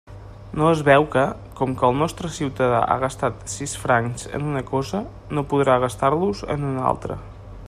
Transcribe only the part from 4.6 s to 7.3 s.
cosa, no podrà gastar-los en una altra.